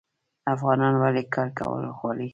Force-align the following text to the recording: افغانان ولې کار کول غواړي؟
افغانان 0.53 0.93
ولې 1.01 1.23
کار 1.35 1.49
کول 1.57 1.83
غواړي؟ 1.97 2.27